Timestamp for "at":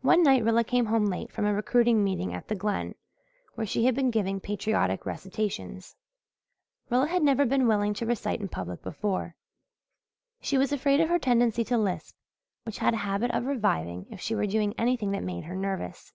2.34-2.48